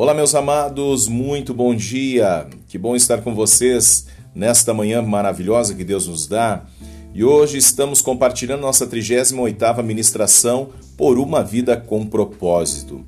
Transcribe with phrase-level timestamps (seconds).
[0.00, 2.46] Olá, meus amados, muito bom dia.
[2.68, 6.64] Que bom estar com vocês nesta manhã maravilhosa que Deus nos dá.
[7.12, 13.04] E hoje estamos compartilhando nossa 38ª ministração por uma vida com propósito.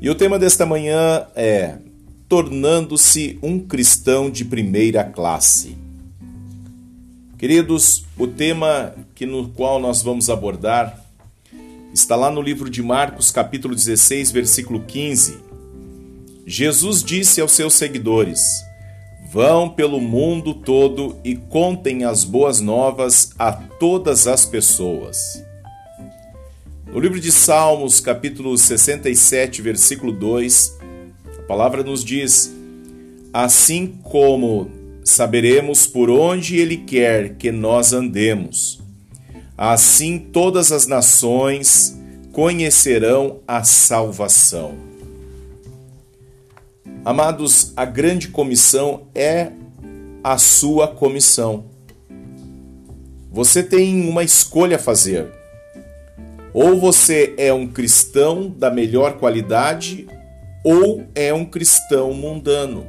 [0.00, 1.76] E o tema desta manhã é
[2.26, 5.76] tornando-se um cristão de primeira classe.
[7.36, 11.04] Queridos, o tema que no qual nós vamos abordar
[11.92, 15.49] está lá no livro de Marcos, capítulo 16, versículo 15
[16.50, 18.64] Jesus disse aos seus seguidores:
[19.30, 25.16] Vão pelo mundo todo e contem as boas novas a todas as pessoas.
[26.88, 30.76] No livro de Salmos, capítulo 67, versículo 2,
[31.38, 32.52] a palavra nos diz:
[33.32, 34.68] Assim como
[35.04, 38.80] saberemos por onde Ele quer que nós andemos,
[39.56, 41.96] assim todas as nações
[42.32, 44.89] conhecerão a salvação.
[47.02, 49.52] Amados, a grande comissão é
[50.22, 51.64] a sua comissão.
[53.32, 55.32] Você tem uma escolha a fazer.
[56.52, 60.08] Ou você é um cristão da melhor qualidade,
[60.62, 62.86] ou é um cristão mundano.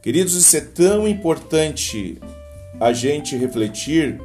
[0.00, 2.18] Queridos, isso é tão importante
[2.80, 4.18] a gente refletir,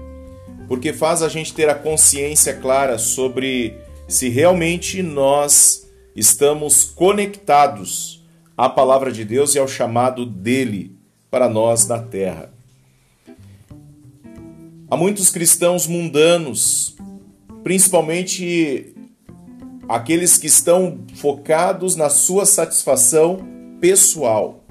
[0.70, 3.76] porque faz a gente ter a consciência clara sobre
[4.08, 5.86] se realmente nós
[6.16, 8.21] estamos conectados
[8.62, 10.96] à palavra de Deus e ao chamado dele
[11.32, 12.54] para nós na terra.
[14.88, 16.96] Há muitos cristãos mundanos,
[17.64, 18.94] principalmente
[19.90, 23.40] aqueles que estão focados na sua satisfação
[23.80, 24.64] pessoal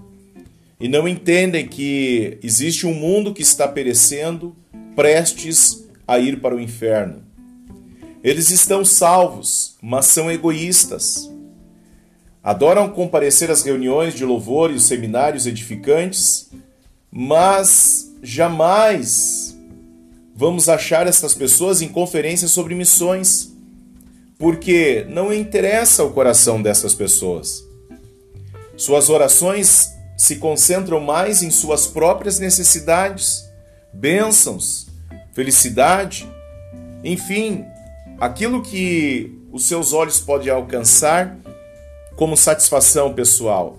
[0.79, 4.55] e não entendem que existe um mundo que está perecendo,
[4.95, 7.25] prestes a ir para o inferno.
[8.23, 11.29] Eles estão salvos, mas são egoístas.
[12.43, 16.49] Adoram comparecer às reuniões de louvor e os seminários edificantes,
[17.11, 19.59] mas jamais
[20.35, 23.53] vamos achar essas pessoas em conferências sobre missões,
[24.39, 27.63] porque não interessa o coração dessas pessoas.
[28.75, 33.45] Suas orações se concentram mais em suas próprias necessidades,
[33.93, 34.87] bênçãos,
[35.35, 36.27] felicidade,
[37.05, 37.67] enfim,
[38.19, 41.37] aquilo que os seus olhos podem alcançar
[42.21, 43.79] como satisfação pessoal.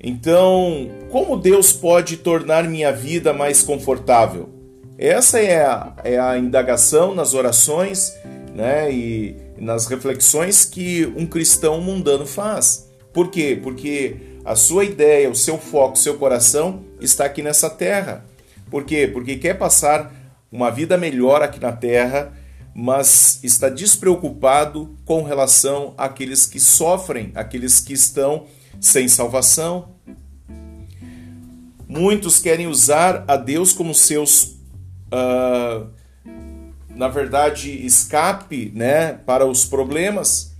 [0.00, 4.48] Então, como Deus pode tornar minha vida mais confortável?
[4.96, 8.14] Essa é a, é a indagação nas orações
[8.54, 12.88] né, e nas reflexões que um cristão mundano faz.
[13.12, 13.58] Por quê?
[13.60, 18.24] Porque a sua ideia, o seu foco, o seu coração está aqui nessa terra.
[18.70, 19.10] Por quê?
[19.12, 20.14] Porque quer passar
[20.52, 22.32] uma vida melhor aqui na terra
[22.80, 28.46] mas está despreocupado com relação àqueles que sofrem, aqueles que estão
[28.80, 29.96] sem salvação.
[31.88, 34.60] Muitos querem usar a Deus como seus,
[35.12, 35.88] uh,
[36.88, 40.56] na verdade, escape né, para os problemas.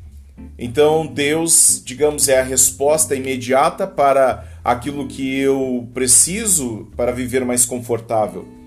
[0.58, 7.64] Então, Deus, digamos, é a resposta imediata para aquilo que eu preciso para viver mais
[7.64, 8.57] confortável.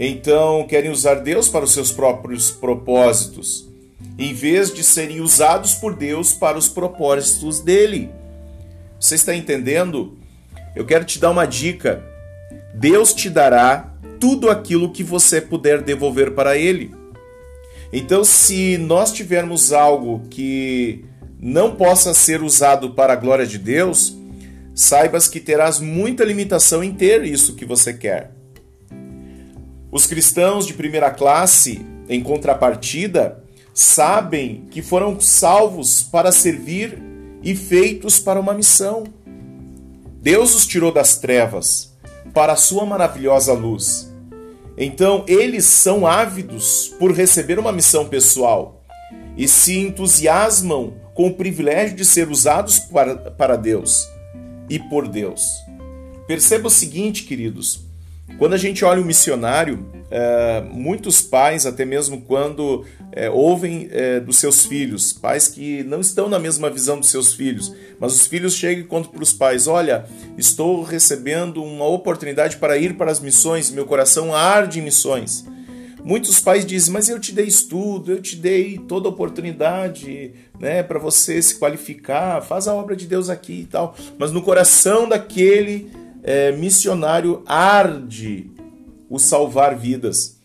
[0.00, 3.68] Então querem usar Deus para os seus próprios propósitos,
[4.16, 8.08] em vez de serem usados por Deus para os propósitos dele.
[9.00, 10.16] Você está entendendo?
[10.76, 12.00] Eu quero te dar uma dica.
[12.72, 16.94] Deus te dará tudo aquilo que você puder devolver para ele.
[17.92, 21.04] Então, se nós tivermos algo que
[21.40, 24.16] não possa ser usado para a glória de Deus,
[24.74, 28.37] saibas que terás muita limitação em ter isso que você quer.
[29.90, 37.02] Os cristãos de primeira classe, em contrapartida, sabem que foram salvos para servir
[37.42, 39.04] e feitos para uma missão.
[40.20, 41.94] Deus os tirou das trevas
[42.34, 44.12] para a sua maravilhosa luz.
[44.76, 48.84] Então, eles são ávidos por receber uma missão pessoal
[49.36, 54.08] e se entusiasmam com o privilégio de ser usados para, Deus
[54.68, 55.50] e por Deus.
[56.26, 57.87] Perceba o seguinte, queridos:
[58.36, 64.20] quando a gente olha o missionário, é, muitos pais, até mesmo quando é, ouvem é,
[64.20, 68.26] dos seus filhos, pais que não estão na mesma visão dos seus filhos, mas os
[68.26, 73.10] filhos chegam e contam para os pais: Olha, estou recebendo uma oportunidade para ir para
[73.10, 75.44] as missões, meu coração arde em missões.
[76.04, 80.82] Muitos pais dizem, mas eu te dei estudo, eu te dei toda a oportunidade né,
[80.82, 83.94] para você se qualificar, faz a obra de Deus aqui e tal.
[84.16, 85.90] Mas no coração daquele
[86.22, 88.50] é, missionário arde
[89.08, 90.38] o salvar vidas.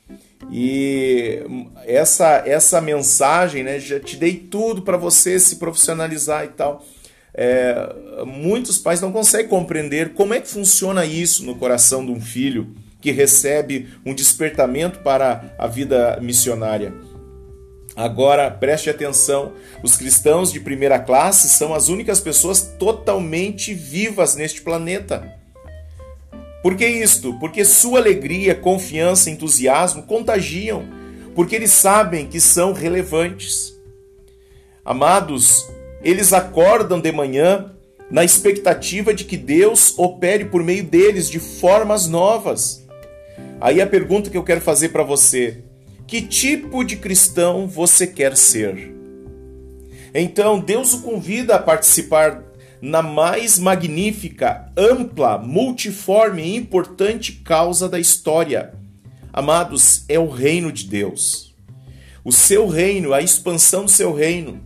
[0.52, 1.40] E
[1.86, 6.86] essa essa mensagem, né, já te dei tudo para você se profissionalizar e tal.
[7.34, 12.22] é, muitos pais não conseguem compreender como é que funciona isso no coração de um
[12.22, 16.94] filho que recebe um despertamento para a vida missionária.
[17.96, 19.54] Agora, preste atenção:
[19.84, 25.43] os cristãos de primeira classe são as únicas pessoas totalmente vivas neste planeta.
[26.64, 27.38] Por que isto?
[27.40, 30.86] Porque sua alegria, confiança, entusiasmo contagiam,
[31.36, 33.78] porque eles sabem que são relevantes.
[34.86, 35.70] Amados,
[36.02, 37.74] eles acordam de manhã
[38.10, 42.82] na expectativa de que Deus opere por meio deles de formas novas.
[43.60, 45.64] Aí a pergunta que eu quero fazer para você:
[46.08, 48.94] que tipo de cristão você quer ser?
[50.14, 52.42] Então, Deus o convida a participar
[52.84, 58.74] na mais magnífica, ampla, multiforme e importante causa da história.
[59.32, 61.56] Amados, é o reino de Deus.
[62.26, 64.60] O seu reino, a expansão do seu reino.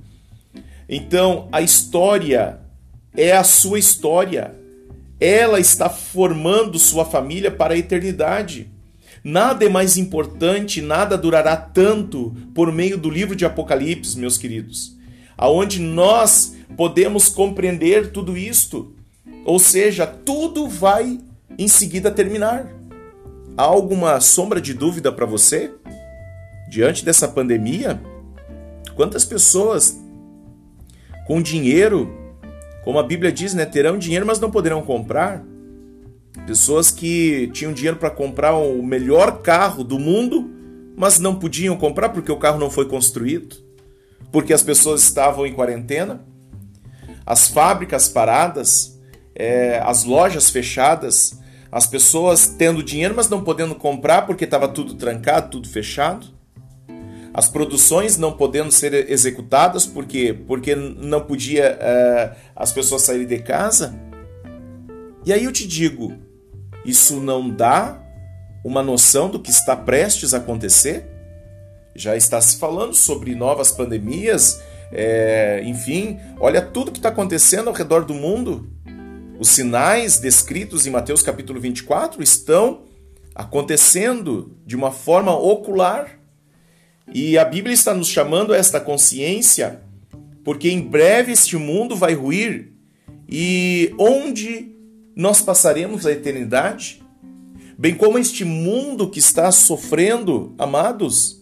[0.90, 2.60] Então, a história
[3.16, 4.56] é a sua história.
[5.20, 8.68] Ela está formando sua família para a eternidade.
[9.24, 14.97] Nada é mais importante, nada durará tanto por meio do livro de Apocalipse, meus queridos,
[15.38, 18.94] aonde nós podemos compreender tudo isto.
[19.46, 21.20] Ou seja, tudo vai
[21.58, 22.68] em seguida terminar.
[23.56, 25.72] Há alguma sombra de dúvida para você?
[26.70, 28.02] Diante dessa pandemia,
[28.96, 29.98] quantas pessoas
[31.26, 32.14] com dinheiro,
[32.84, 35.44] como a Bíblia diz, né, terão dinheiro, mas não poderão comprar?
[36.46, 40.50] Pessoas que tinham dinheiro para comprar o melhor carro do mundo,
[40.96, 43.58] mas não podiam comprar porque o carro não foi construído,
[44.32, 46.26] porque as pessoas estavam em quarentena,
[47.26, 48.98] as fábricas paradas,
[49.36, 51.38] é, as lojas fechadas,
[51.72, 56.28] as pessoas tendo dinheiro, mas não podendo comprar porque estava tudo trancado, tudo fechado.
[57.34, 63.40] As produções não podendo ser executadas porque, porque não podia é, as pessoas saírem de
[63.40, 63.94] casa.
[65.24, 66.16] E aí eu te digo,
[66.84, 68.02] isso não dá
[68.64, 71.17] uma noção do que está prestes a acontecer?
[71.98, 74.62] Já está se falando sobre novas pandemias,
[74.92, 78.70] é, enfim, olha tudo que está acontecendo ao redor do mundo.
[79.40, 82.84] Os sinais descritos em Mateus capítulo 24 estão
[83.34, 86.20] acontecendo de uma forma ocular.
[87.12, 89.82] E a Bíblia está nos chamando a esta consciência,
[90.44, 92.74] porque em breve este mundo vai ruir
[93.28, 94.72] e onde
[95.16, 97.02] nós passaremos a eternidade,
[97.76, 101.37] bem como este mundo que está sofrendo, amados,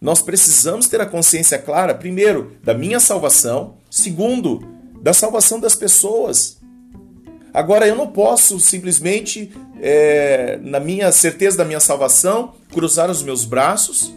[0.00, 4.60] nós precisamos ter a consciência clara, primeiro, da minha salvação, segundo,
[5.00, 6.58] da salvação das pessoas.
[7.52, 9.50] Agora, eu não posso simplesmente,
[9.80, 14.14] é, na minha certeza da minha salvação, cruzar os meus braços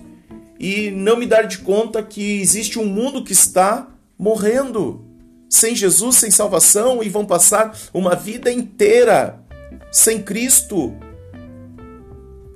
[0.59, 3.87] e não me dar de conta que existe um mundo que está
[4.17, 5.03] morrendo
[5.49, 9.39] sem Jesus, sem salvação e vão passar uma vida inteira
[9.91, 10.93] sem Cristo,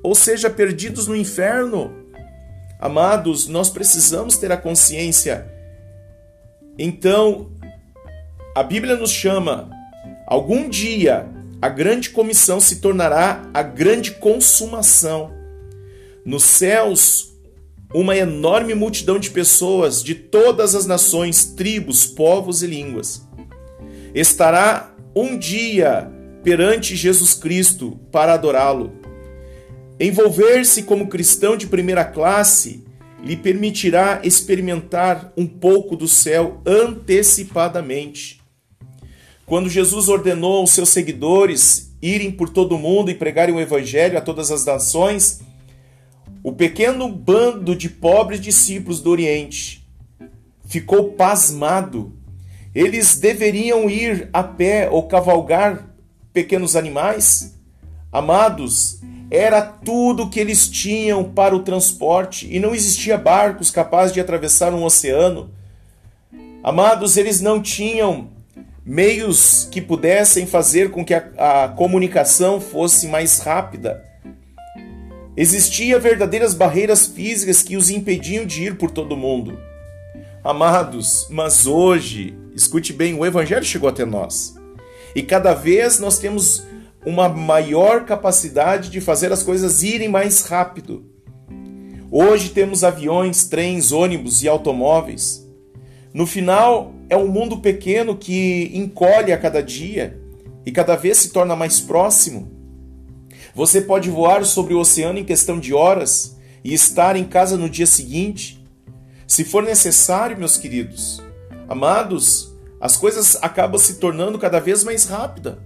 [0.01, 2.04] ou seja, perdidos no inferno.
[2.85, 5.51] Amados, nós precisamos ter a consciência.
[6.77, 7.49] Então,
[8.53, 9.71] a Bíblia nos chama,
[10.27, 11.27] algum dia
[11.59, 15.33] a grande comissão se tornará a grande consumação.
[16.23, 17.33] Nos céus,
[17.91, 23.27] uma enorme multidão de pessoas de todas as nações, tribos, povos e línguas.
[24.13, 26.07] Estará um dia
[26.43, 28.93] perante Jesus Cristo para adorá-lo.
[29.99, 32.84] Envolver-se como cristão de primeira classe
[33.25, 38.39] lhe permitirá experimentar um pouco do céu antecipadamente.
[39.47, 44.15] Quando Jesus ordenou aos seus seguidores irem por todo o mundo e pregarem o evangelho
[44.15, 45.41] a todas as nações,
[46.43, 49.83] o pequeno bando de pobres discípulos do Oriente
[50.67, 52.13] ficou pasmado.
[52.75, 55.95] Eles deveriam ir a pé ou cavalgar
[56.31, 57.55] pequenos animais?
[58.11, 64.19] Amados, era tudo que eles tinham para o transporte e não existia barcos capazes de
[64.19, 65.49] atravessar um oceano.
[66.63, 68.29] Amados, eles não tinham
[68.85, 74.03] meios que pudessem fazer com que a, a comunicação fosse mais rápida.
[75.35, 79.59] Existiam verdadeiras barreiras físicas que os impediam de ir por todo o mundo.
[80.43, 84.55] Amados, mas hoje, escute bem, o Evangelho chegou até nós.
[85.15, 86.65] E cada vez nós temos
[87.05, 91.05] uma maior capacidade de fazer as coisas irem mais rápido.
[92.11, 95.45] Hoje temos aviões, trens, ônibus e automóveis.
[96.13, 100.19] No final, é um mundo pequeno que encolhe a cada dia
[100.65, 102.51] e cada vez se torna mais próximo.
[103.53, 107.69] Você pode voar sobre o oceano em questão de horas e estar em casa no
[107.69, 108.65] dia seguinte.
[109.27, 111.21] Se for necessário, meus queridos,
[111.67, 115.59] amados, as coisas acabam se tornando cada vez mais rápida.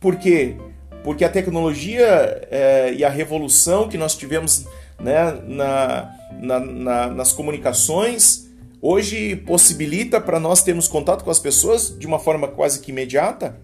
[0.00, 0.56] Por quê?
[1.02, 2.06] Porque a tecnologia
[2.50, 4.66] é, e a revolução que nós tivemos
[4.98, 8.48] né, na, na, na, nas comunicações
[8.80, 13.60] hoje possibilita para nós termos contato com as pessoas de uma forma quase que imediata.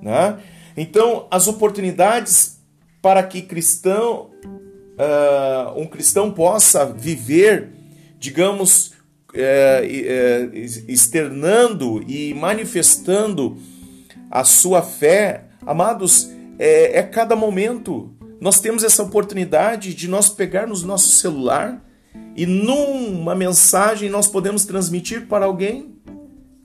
[0.00, 0.38] Né?
[0.76, 2.60] Então, as oportunidades
[3.02, 7.70] para que cristão, uh, um cristão possa viver,
[8.18, 8.92] digamos,
[9.34, 10.58] é, é,
[10.88, 13.58] externando e manifestando
[14.30, 18.14] a sua fé, amados, é, é cada momento.
[18.40, 21.82] Nós temos essa oportunidade de nós pegarmos nosso celular
[22.34, 25.96] e numa mensagem nós podemos transmitir para alguém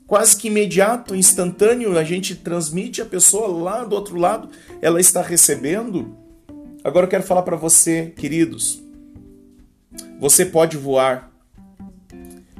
[0.06, 4.50] quase que imediato, instantâneo, a gente transmite a pessoa lá do outro lado,
[4.82, 6.14] ela está recebendo.
[6.84, 8.82] Agora eu quero falar para você, queridos,
[10.20, 11.32] você pode voar,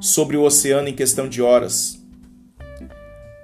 [0.03, 1.97] sobre o oceano em questão de horas.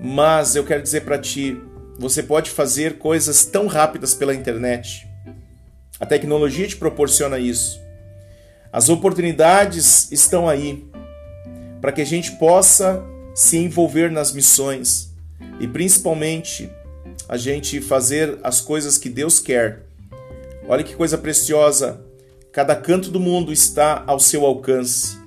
[0.01, 1.57] Mas eu quero dizer para ti,
[1.99, 5.09] você pode fazer coisas tão rápidas pela internet.
[5.99, 7.81] A tecnologia te proporciona isso.
[8.73, 10.87] As oportunidades estão aí
[11.81, 15.13] para que a gente possa se envolver nas missões
[15.59, 16.71] e principalmente
[17.29, 19.83] a gente fazer as coisas que Deus quer.
[20.69, 22.05] Olha que coisa preciosa!
[22.53, 25.19] Cada canto do mundo está ao seu alcance.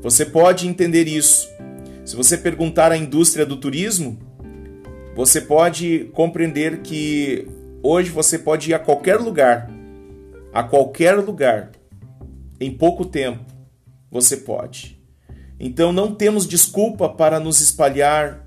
[0.00, 1.48] Você pode entender isso.
[2.04, 4.18] Se você perguntar à indústria do turismo,
[5.18, 7.44] você pode compreender que
[7.82, 9.68] hoje você pode ir a qualquer lugar,
[10.54, 11.72] a qualquer lugar,
[12.60, 13.44] em pouco tempo,
[14.08, 14.96] você pode.
[15.58, 18.46] Então não temos desculpa para nos espalhar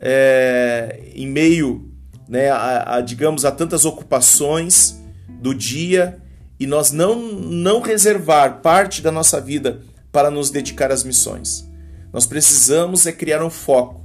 [0.00, 1.88] é, em meio,
[2.28, 6.20] né, a, a, digamos, a tantas ocupações do dia
[6.58, 11.70] e nós não, não reservar parte da nossa vida para nos dedicar às missões.
[12.12, 14.00] Nós precisamos é criar um foco.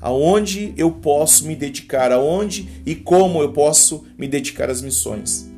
[0.00, 5.50] Aonde eu posso me dedicar, aonde e como eu posso me dedicar às missões.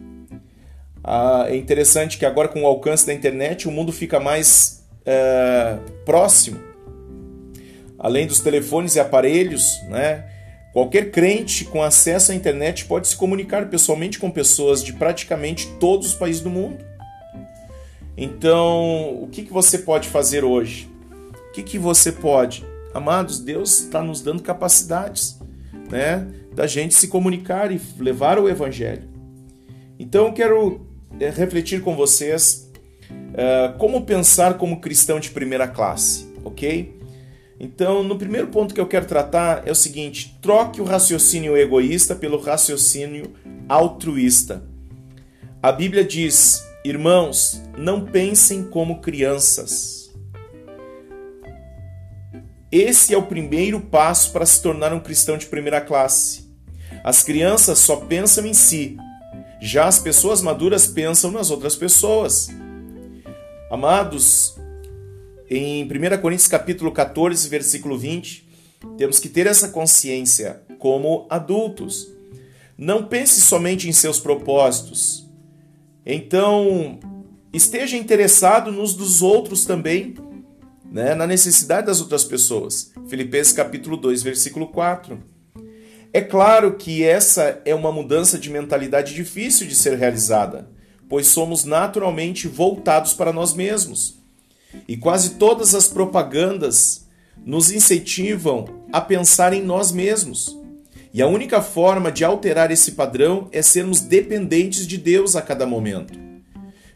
[1.05, 5.79] Ah, é interessante que agora com o alcance da internet o mundo fica mais é,
[6.05, 6.61] próximo.
[7.99, 10.29] Além dos telefones e aparelhos, né?
[10.73, 16.09] Qualquer crente com acesso à internet pode se comunicar pessoalmente com pessoas de praticamente todos
[16.09, 16.83] os países do mundo.
[18.17, 20.89] Então, o que, que você pode fazer hoje?
[21.49, 22.65] O que, que você pode?
[22.95, 25.39] Amados, Deus está nos dando capacidades
[25.91, 29.09] né, da gente se comunicar e levar o Evangelho.
[29.99, 30.87] Então, eu quero
[31.19, 32.71] é, refletir com vocês
[33.11, 37.01] uh, como pensar como cristão de primeira classe, ok?
[37.61, 42.15] Então, no primeiro ponto que eu quero tratar é o seguinte: troque o raciocínio egoísta
[42.15, 43.33] pelo raciocínio
[43.69, 44.65] altruísta.
[45.63, 50.02] A Bíblia diz Irmãos, não pensem como crianças.
[52.73, 56.51] Esse é o primeiro passo para se tornar um cristão de primeira classe.
[57.05, 58.97] As crianças só pensam em si,
[59.61, 62.49] já as pessoas maduras pensam nas outras pessoas.
[63.71, 64.57] Amados,
[65.51, 68.49] em 1 Coríntios capítulo 14, versículo 20,
[68.97, 72.09] temos que ter essa consciência como adultos.
[72.79, 75.23] Não pense somente em seus propósitos,
[76.05, 76.99] então,
[77.53, 80.15] esteja interessado nos dos outros também,
[80.93, 82.93] né, na necessidade das outras pessoas.
[83.09, 85.19] Filipenses capítulo 2, versículo 4.
[86.13, 90.69] É claro que essa é uma mudança de mentalidade difícil de ser realizada,
[91.09, 94.21] pois somos naturalmente voltados para nós mesmos.
[94.87, 97.09] E quase todas as propagandas
[97.45, 100.59] nos incentivam a pensar em nós mesmos.
[101.15, 105.67] E a única forma de alterar esse padrão é sermos dependentes de Deus a cada
[105.67, 106.32] momento.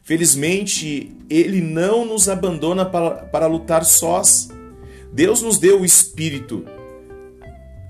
[0.07, 4.49] Felizmente, Ele não nos abandona para, para lutar sós.
[5.13, 6.65] Deus nos deu o Espírito.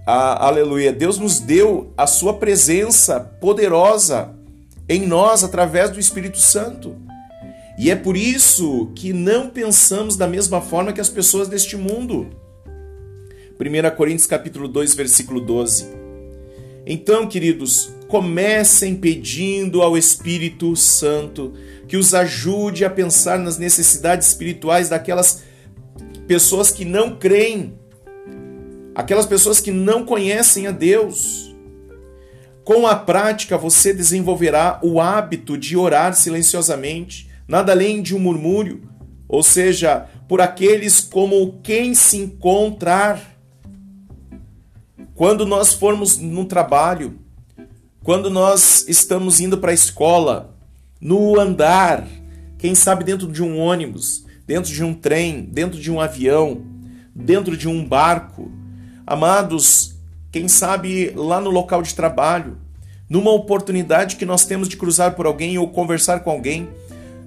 [0.07, 0.95] Aleluia.
[0.95, 4.35] Deus nos deu a Sua presença poderosa
[4.89, 6.97] em nós através do Espírito Santo.
[7.79, 12.31] E é por isso que não pensamos da mesma forma que as pessoas deste mundo.
[13.61, 15.87] 1 Coríntios capítulo 2, versículo 12.
[16.87, 21.55] Então, queridos, comecem pedindo ao Espírito Santo
[21.89, 25.43] que os ajude a pensar nas necessidades espirituais daquelas
[26.27, 27.79] pessoas que não creem,
[28.95, 31.55] aquelas pessoas que não conhecem a Deus.
[32.65, 38.83] Com a prática, você desenvolverá o hábito de orar silenciosamente, nada além de um murmúrio,
[39.29, 43.37] ou seja, por aqueles como quem se encontrar
[45.15, 47.19] quando nós formos no trabalho,
[48.07, 50.57] quando nós estamos indo para a escola,
[50.99, 52.09] no andar,
[52.57, 56.63] quem sabe dentro de um ônibus, dentro de um trem, dentro de um avião,
[57.15, 58.51] dentro de um barco,
[59.09, 59.95] Amados,
[60.33, 62.59] quem sabe lá no local de trabalho,
[63.09, 66.69] numa oportunidade que nós temos de cruzar por alguém ou conversar com alguém,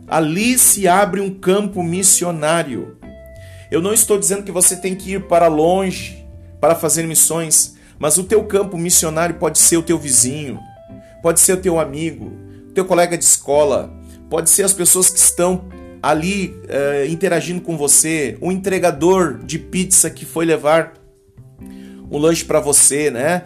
[0.05, 2.97] ali se abre um campo missionário.
[3.71, 6.25] Eu não estou dizendo que você tem que ir para longe
[6.59, 10.59] para fazer missões, mas o teu campo missionário pode ser o teu vizinho,
[11.21, 12.31] pode ser o teu amigo,
[12.69, 13.93] o teu colega de escola,
[14.29, 15.65] pode ser as pessoas que estão
[16.01, 20.93] ali uh, interagindo com você, um entregador de pizza que foi levar
[22.11, 23.43] um lanche para você, né?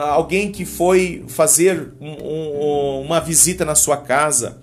[0.00, 4.62] Alguém que foi fazer um, um, uma visita na sua casa.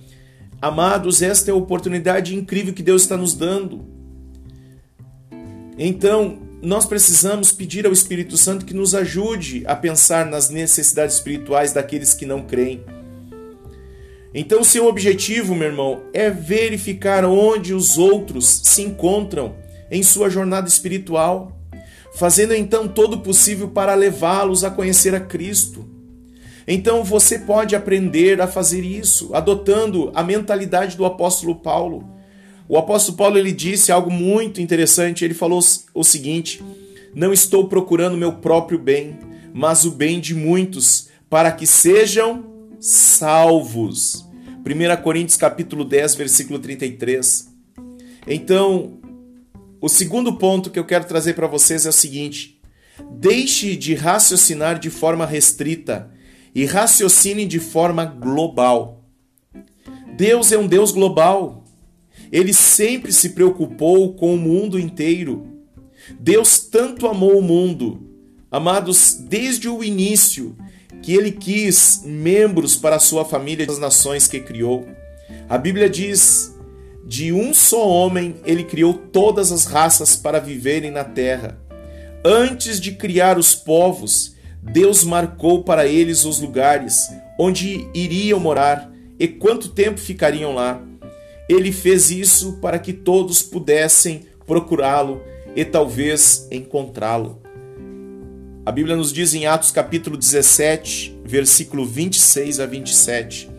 [0.62, 3.86] Amados, esta é a oportunidade incrível que Deus está nos dando.
[5.78, 11.72] Então, nós precisamos pedir ao Espírito Santo que nos ajude a pensar nas necessidades espirituais
[11.72, 12.84] daqueles que não creem.
[14.34, 19.56] Então, seu objetivo, meu irmão, é verificar onde os outros se encontram
[19.92, 21.56] em sua jornada espiritual,
[22.16, 25.88] fazendo então todo o possível para levá-los a conhecer a Cristo.
[26.68, 32.15] Então você pode aprender a fazer isso, adotando a mentalidade do apóstolo Paulo
[32.68, 35.24] o apóstolo Paulo ele disse algo muito interessante.
[35.24, 35.62] Ele falou
[35.94, 36.64] o seguinte:
[37.14, 39.20] Não estou procurando meu próprio bem,
[39.54, 42.46] mas o bem de muitos, para que sejam
[42.80, 44.26] salvos.
[44.66, 47.54] 1 Coríntios capítulo 10, versículo 33.
[48.28, 49.00] Então,
[49.80, 52.60] o segundo ponto que eu quero trazer para vocês é o seguinte:
[53.12, 56.12] deixe de raciocinar de forma restrita
[56.54, 59.04] e raciocine de forma global.
[60.18, 61.65] Deus é um Deus global.
[62.32, 65.48] Ele sempre se preocupou com o mundo inteiro.
[66.20, 68.08] Deus tanto amou o mundo,
[68.52, 70.56] amados, desde o início,
[71.02, 74.88] que ele quis membros para a sua família das nações que criou.
[75.50, 76.56] A Bíblia diz:
[77.06, 81.60] de um só homem ele criou todas as raças para viverem na terra.
[82.26, 87.08] Antes de criar os povos, Deus marcou para eles os lugares
[87.38, 90.82] onde iriam morar e quanto tempo ficariam lá.
[91.48, 95.22] Ele fez isso para que todos pudessem procurá-lo
[95.56, 97.42] e talvez encontrá-lo.
[98.66, 103.50] A Bíblia nos diz em Atos capítulo 17, versículo 26 a 27.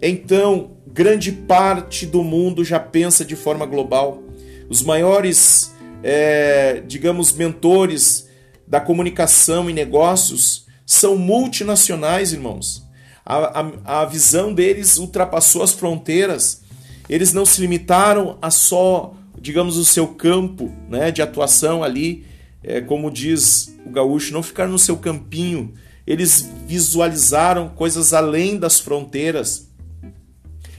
[0.00, 4.22] Então, grande parte do mundo já pensa de forma global.
[4.68, 8.28] Os maiores, é, digamos, mentores
[8.66, 12.86] da comunicação e negócios são multinacionais, irmãos.
[13.24, 16.61] A, a, a visão deles ultrapassou as fronteiras
[17.08, 22.26] eles não se limitaram a só, digamos, o seu campo né, de atuação ali,
[22.62, 25.74] é, como diz o gaúcho, não ficar no seu campinho.
[26.06, 29.68] Eles visualizaram coisas além das fronteiras.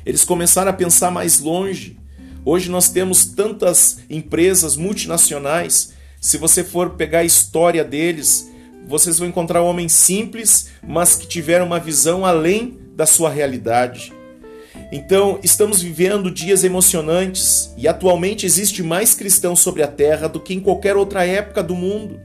[0.05, 1.97] Eles começaram a pensar mais longe.
[2.45, 5.93] Hoje nós temos tantas empresas multinacionais.
[6.19, 8.49] Se você for pegar a história deles,
[8.85, 14.13] vocês vão encontrar homens simples, mas que tiveram uma visão além da sua realidade.
[14.95, 20.53] Então, estamos vivendo dias emocionantes e atualmente existe mais cristão sobre a terra do que
[20.53, 22.21] em qualquer outra época do mundo.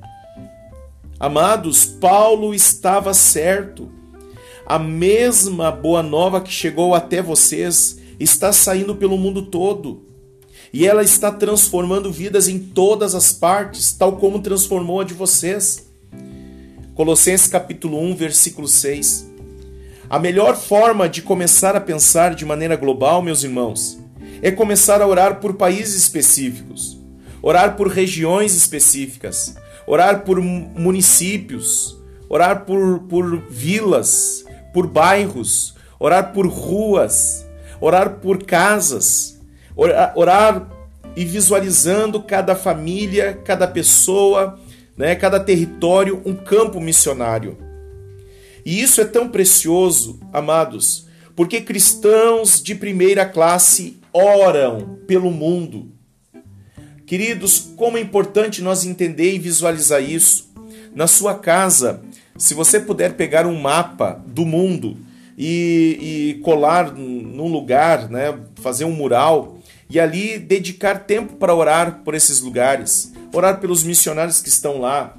[1.19, 3.91] Amados, Paulo estava certo.
[4.67, 10.03] A mesma boa nova que chegou até vocês está saindo pelo mundo todo.
[10.71, 15.89] E ela está transformando vidas em todas as partes, tal como transformou a de vocês.
[16.95, 19.38] Colossenses capítulo 1, versículo 6.
[20.11, 23.99] A melhor forma de começar a pensar de maneira global, meus irmãos,
[24.41, 26.99] é começar a orar por países específicos,
[27.43, 29.55] orar por regiões específicas,
[29.87, 37.45] orar por municípios, orar por, por vilas, por bairros, orar por ruas,
[37.79, 39.39] orar por casas,
[39.77, 40.69] orar, orar
[41.15, 44.59] e visualizando cada família, cada pessoa,
[44.97, 47.68] né, cada território, um campo missionário.
[48.69, 55.91] E isso é tão precioso, amados, porque cristãos de primeira classe oram pelo mundo.
[57.07, 60.53] Queridos, como é importante nós entender e visualizar isso.
[60.95, 62.03] Na sua casa,
[62.37, 64.99] se você puder pegar um mapa do mundo
[65.39, 69.57] e, e colar num lugar, né, fazer um mural
[69.89, 75.17] e ali dedicar tempo para orar por esses lugares, orar pelos missionários que estão lá,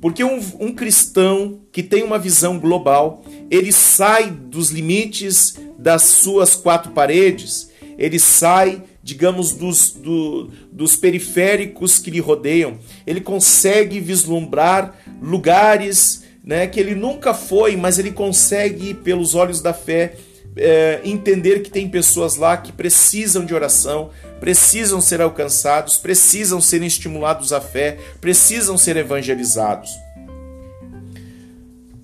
[0.00, 6.56] porque um, um, cristão que tem uma visão global, ele sai dos limites das suas
[6.56, 14.96] quatro paredes, ele sai, digamos, dos, do, dos periféricos que lhe rodeiam, ele consegue vislumbrar
[15.20, 20.14] lugares né, que ele nunca foi, mas ele consegue, pelos olhos da fé,
[20.60, 26.82] é, entender que tem pessoas lá que precisam de oração, precisam ser alcançados, precisam ser
[26.82, 29.90] estimulados à fé, precisam ser evangelizados.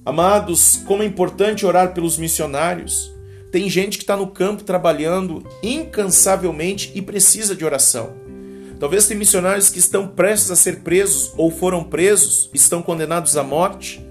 [0.04, 3.12] Amados, como é importante orar pelos missionários.
[3.52, 8.14] Tem gente que está no campo trabalhando incansavelmente e precisa de oração.
[8.80, 13.42] Talvez tem missionários que estão prestes a ser presos ou foram presos, estão condenados à
[13.42, 14.04] morte.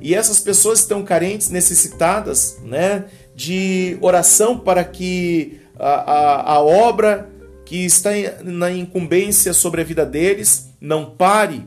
[0.00, 3.04] E essas pessoas estão carentes, necessitadas né,
[3.40, 7.30] de oração para que a, a, a obra
[7.64, 8.10] que está
[8.44, 11.66] na incumbência sobre a vida deles não pare.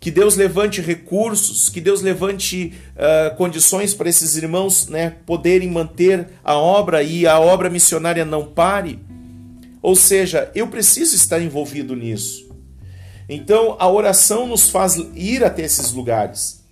[0.00, 6.26] Que Deus levante recursos, que Deus levante uh, condições para esses irmãos né, poderem manter
[6.42, 8.98] a obra e a obra missionária não pare.
[9.80, 12.50] Ou seja, eu preciso estar envolvido nisso.
[13.28, 16.64] Então a oração nos faz ir até esses lugares.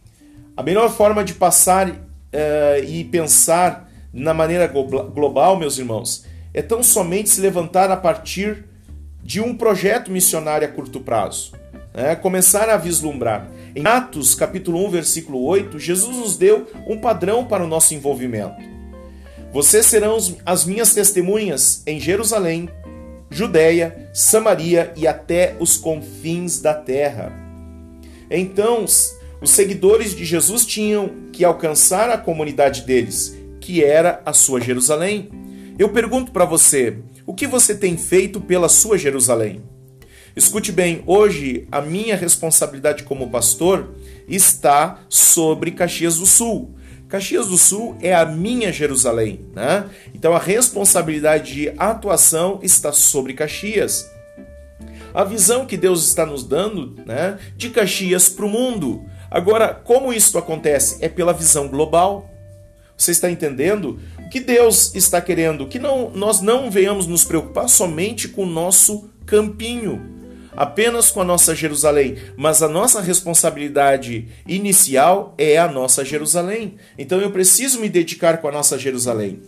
[0.57, 6.85] A melhor forma de passar uh, e pensar na maneira global, meus irmãos, é tão
[6.85, 8.65] somente se levantar a partir
[9.21, 11.53] de um projeto missionário a curto prazo.
[11.93, 12.15] Né?
[12.15, 13.51] Começar a vislumbrar.
[13.75, 18.63] Em Atos capítulo 1, versículo 8, Jesus nos deu um padrão para o nosso envolvimento.
[19.53, 22.69] Vocês serão as minhas testemunhas em Jerusalém,
[23.31, 27.33] Judéia, Samaria e até os confins da terra.
[28.31, 34.61] Então, os seguidores de Jesus tinham que alcançar a comunidade deles, que era a sua
[34.61, 35.31] Jerusalém.
[35.79, 39.63] Eu pergunto para você, o que você tem feito pela sua Jerusalém?
[40.37, 43.95] Escute bem, hoje a minha responsabilidade como pastor
[44.29, 46.75] está sobre Caxias do Sul.
[47.09, 49.89] Caxias do Sul é a minha Jerusalém, né?
[50.15, 54.07] Então a responsabilidade de atuação está sobre Caxias.
[55.15, 59.07] A visão que Deus está nos dando, né, de Caxias para o mundo.
[59.31, 61.03] Agora, como isso acontece?
[61.03, 62.34] É pela visão global.
[62.97, 63.99] Você está entendendo?
[64.19, 65.67] O que Deus está querendo?
[65.67, 70.01] Que não, nós não venhamos nos preocupar somente com o nosso campinho,
[70.57, 76.77] apenas com a nossa Jerusalém, mas a nossa responsabilidade inicial é a nossa Jerusalém.
[76.97, 79.41] Então eu preciso me dedicar com a nossa Jerusalém.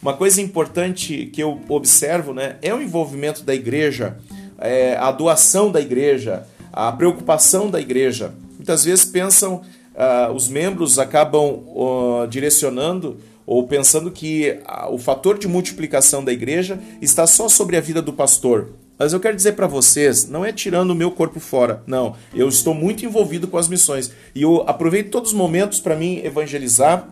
[0.00, 4.18] Uma coisa importante que eu observo né, é o envolvimento da igreja,
[4.58, 8.34] é, a doação da igreja, a preocupação da igreja.
[8.56, 9.62] Muitas vezes pensam,
[9.94, 16.32] uh, os membros acabam uh, direcionando ou pensando que uh, o fator de multiplicação da
[16.32, 18.70] igreja está só sobre a vida do pastor.
[18.98, 22.14] Mas eu quero dizer para vocês, não é tirando o meu corpo fora, não.
[22.32, 26.20] Eu estou muito envolvido com as missões e eu aproveito todos os momentos para mim
[26.24, 27.08] evangelizar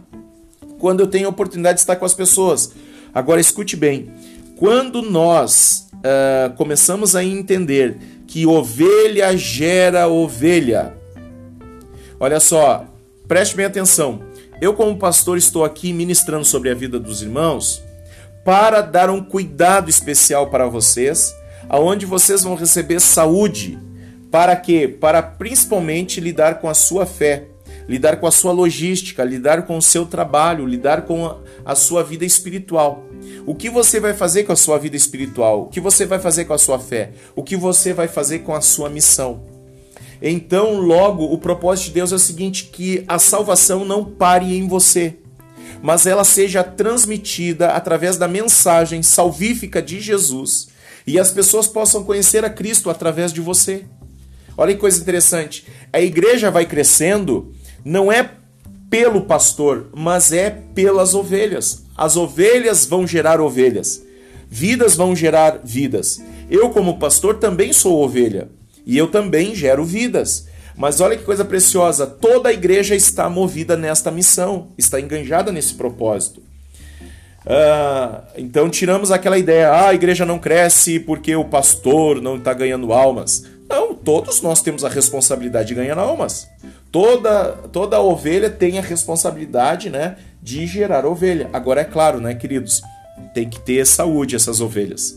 [0.79, 2.73] quando eu tenho a oportunidade de estar com as pessoas.
[3.12, 4.11] Agora escute bem,
[4.57, 10.95] quando nós uh, começamos a entender que ovelha gera ovelha,
[12.23, 12.87] Olha só,
[13.27, 14.23] preste bem atenção.
[14.61, 17.83] Eu, como pastor, estou aqui ministrando sobre a vida dos irmãos
[18.45, 21.35] para dar um cuidado especial para vocês,
[21.69, 23.77] aonde vocês vão receber saúde.
[24.31, 24.87] Para quê?
[24.87, 27.49] Para principalmente lidar com a sua fé,
[27.89, 32.25] lidar com a sua logística, lidar com o seu trabalho, lidar com a, sua vida
[32.25, 33.05] espiritual.
[33.45, 35.63] O que você vai fazer com a sua vida espiritual?
[35.63, 37.15] O que você vai fazer com a sua fé?
[37.35, 39.52] O que você vai fazer com a sua missão?
[40.23, 44.69] Então, logo, o propósito de Deus é o seguinte: que a salvação não pare em
[44.69, 45.17] você,
[45.83, 50.69] mas ela seja transmitida através da mensagem salvífica de Jesus
[51.05, 53.85] e as pessoas possam conhecer a Cristo através de você.
[54.57, 55.67] Olha que coisa interessante.
[55.93, 57.53] A igreja vai crescendo
[57.85, 58.31] não é
[58.89, 61.83] pelo pastor, mas é pelas ovelhas.
[61.97, 64.03] As ovelhas vão gerar ovelhas.
[64.49, 66.23] Vidas vão gerar vidas.
[66.51, 68.49] Eu, como pastor, também sou ovelha.
[68.85, 70.47] E eu também gero vidas.
[70.77, 75.75] Mas olha que coisa preciosa, toda a igreja está movida nesta missão, está enganjada nesse
[75.75, 76.42] propósito.
[77.45, 82.55] Uh, então tiramos aquela ideia, ah, a igreja não cresce porque o pastor não está
[82.55, 83.45] ganhando almas.
[83.68, 86.49] Não, todos nós temos a responsabilidade de ganhar almas.
[86.90, 91.49] Toda, toda ovelha tem a responsabilidade né, de gerar ovelha.
[91.53, 92.83] Agora é claro, né, queridos,
[93.33, 95.16] tem que ter saúde essas ovelhas.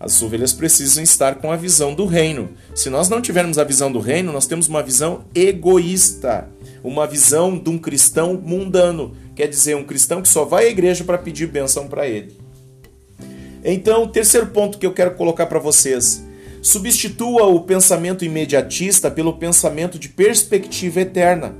[0.00, 2.50] As ovelhas precisam estar com a visão do reino.
[2.74, 6.48] Se nós não tivermos a visão do reino, nós temos uma visão egoísta,
[6.84, 11.02] uma visão de um cristão mundano, quer dizer, um cristão que só vai à igreja
[11.02, 12.36] para pedir bênção para ele.
[13.64, 16.24] Então, o terceiro ponto que eu quero colocar para vocês:
[16.62, 21.56] substitua o pensamento imediatista pelo pensamento de perspectiva eterna.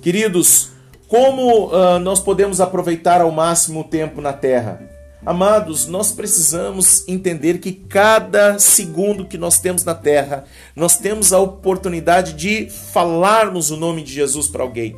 [0.00, 0.70] Queridos,
[1.08, 4.97] como uh, nós podemos aproveitar ao máximo o tempo na terra?
[5.28, 11.38] Amados, nós precisamos entender que cada segundo que nós temos na terra, nós temos a
[11.38, 14.96] oportunidade de falarmos o nome de Jesus para alguém,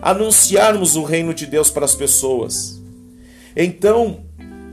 [0.00, 2.80] anunciarmos o reino de Deus para as pessoas.
[3.56, 4.20] Então,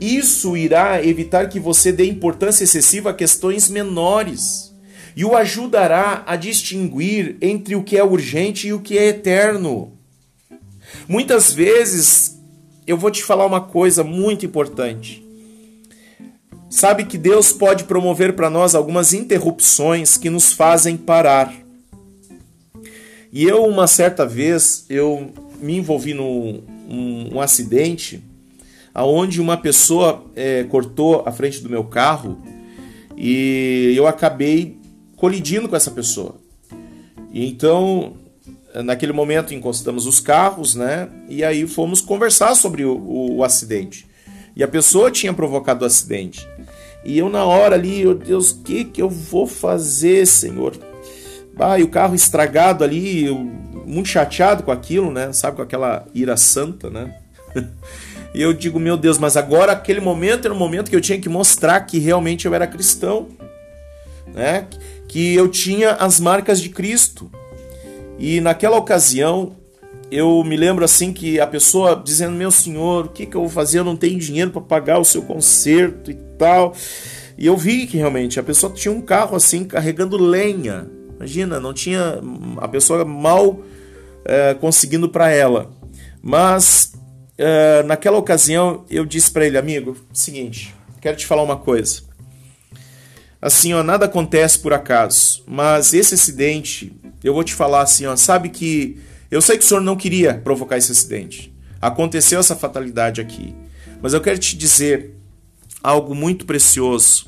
[0.00, 4.72] isso irá evitar que você dê importância excessiva a questões menores
[5.16, 9.98] e o ajudará a distinguir entre o que é urgente e o que é eterno.
[11.08, 12.37] Muitas vezes,
[12.88, 15.22] eu vou te falar uma coisa muito importante.
[16.70, 21.52] Sabe que Deus pode promover para nós algumas interrupções que nos fazem parar.
[23.30, 28.22] E eu, uma certa vez, eu me envolvi num um, um acidente
[28.94, 32.38] aonde uma pessoa é, cortou a frente do meu carro
[33.18, 34.78] e eu acabei
[35.14, 36.36] colidindo com essa pessoa.
[37.30, 38.14] E então,
[38.74, 41.08] naquele momento, encostamos os carros, né?
[41.28, 44.06] E aí fomos conversar sobre o, o, o acidente.
[44.54, 46.46] E a pessoa tinha provocado o acidente.
[47.04, 50.76] E eu, na hora ali, meu Deus, o que, que eu vou fazer, Senhor?
[51.58, 53.36] Ah, e o carro estragado ali, eu,
[53.86, 55.32] muito chateado com aquilo, né?
[55.32, 57.14] Sabe, com aquela ira santa, né?
[58.34, 61.18] e eu digo, meu Deus, mas agora aquele momento era o momento que eu tinha
[61.18, 63.28] que mostrar que realmente eu era cristão,
[64.26, 64.66] né?
[65.08, 67.30] Que eu tinha as marcas de Cristo.
[68.18, 69.52] E naquela ocasião,
[70.10, 73.50] eu me lembro assim que a pessoa dizendo: Meu senhor, o que, que eu vou
[73.50, 73.78] fazer?
[73.78, 76.74] Eu não tenho dinheiro para pagar o seu conserto e tal.
[77.36, 80.90] E eu vi que realmente a pessoa tinha um carro assim carregando lenha.
[81.16, 82.20] Imagina, não tinha
[82.56, 83.60] a pessoa mal
[84.24, 85.70] é, conseguindo para ela.
[86.20, 86.92] Mas
[87.36, 92.07] é, naquela ocasião eu disse para ele, amigo, seguinte, quero te falar uma coisa.
[93.40, 98.16] Assim, ó, nada acontece por acaso, mas esse acidente, eu vou te falar assim, ó,
[98.16, 98.98] sabe que
[99.30, 101.54] eu sei que o senhor não queria provocar esse acidente.
[101.80, 103.54] Aconteceu essa fatalidade aqui.
[104.02, 105.14] Mas eu quero te dizer
[105.82, 107.26] algo muito precioso.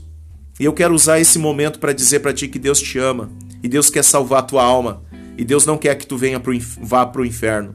[0.58, 3.30] E eu quero usar esse momento para dizer para ti que Deus te ama
[3.62, 5.02] e Deus quer salvar a tua alma
[5.36, 7.74] e Deus não quer que tu venha pro, vá para o inferno.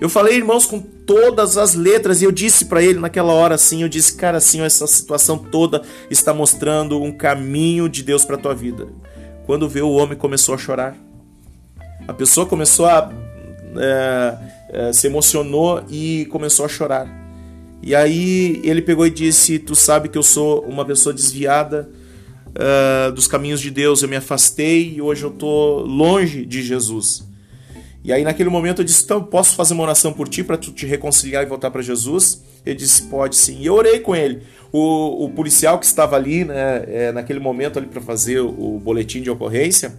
[0.00, 3.82] Eu falei, irmãos, com todas as letras, e eu disse para ele naquela hora assim,
[3.82, 8.54] eu disse, cara, assim, essa situação toda está mostrando um caminho de Deus para tua
[8.54, 8.88] vida.
[9.46, 10.96] Quando vê o homem começou a chorar.
[12.06, 13.10] A pessoa começou a
[13.78, 14.38] é,
[14.70, 17.08] é, se emocionou e começou a chorar.
[17.82, 21.88] E aí ele pegou e disse: Tu sabe que eu sou uma pessoa desviada
[22.48, 27.24] uh, dos caminhos de Deus, eu me afastei e hoje eu estou longe de Jesus.
[28.06, 30.70] E aí naquele momento eu disse: Então, posso fazer uma oração por ti para tu
[30.70, 32.40] te reconciliar e voltar para Jesus?
[32.64, 33.58] Ele disse: Pode sim.
[33.58, 34.42] E eu orei com ele.
[34.70, 38.78] O, o policial que estava ali, né, é, naquele momento ali para fazer o, o
[38.78, 39.92] boletim de ocorrência,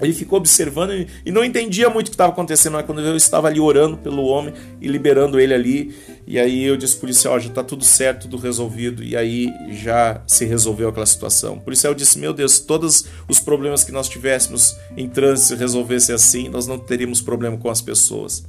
[0.00, 2.74] ele ficou observando e não entendia muito o que estava acontecendo.
[2.74, 5.94] Mas quando eu estava ali orando pelo homem e liberando ele ali,
[6.26, 9.52] e aí eu disse por isso, ó, já está tudo certo, tudo resolvido, e aí
[9.70, 11.60] já se resolveu aquela situação.
[11.68, 16.48] Isso eu disse, meu Deus, todos os problemas que nós tivéssemos em trânsito resolvessem assim,
[16.48, 18.44] nós não teríamos problema com as pessoas.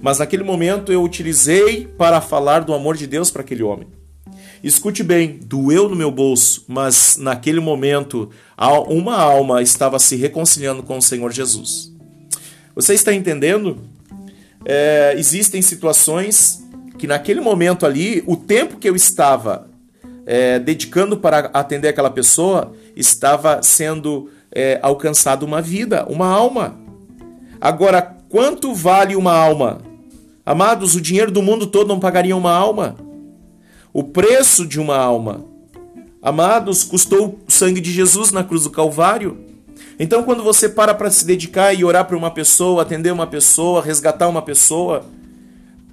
[0.00, 3.97] Mas naquele momento eu utilizei para falar do amor de Deus para aquele homem.
[4.62, 8.30] Escute bem, doeu no meu bolso, mas naquele momento
[8.88, 11.92] uma alma estava se reconciliando com o Senhor Jesus.
[12.74, 13.78] Você está entendendo?
[14.64, 16.64] É, existem situações
[16.98, 19.68] que naquele momento ali, o tempo que eu estava
[20.26, 26.76] é, dedicando para atender aquela pessoa, estava sendo é, alcançado uma vida, uma alma.
[27.60, 29.80] Agora, quanto vale uma alma?
[30.44, 32.96] Amados, o dinheiro do mundo todo não pagaria uma alma
[33.92, 35.44] o preço de uma alma.
[36.22, 39.38] Amados, custou o sangue de Jesus na cruz do Calvário.
[39.98, 43.82] Então, quando você para para se dedicar e orar para uma pessoa, atender uma pessoa,
[43.82, 45.04] resgatar uma pessoa,